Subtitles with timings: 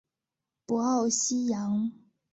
[0.65, 1.91] 博奥西扬。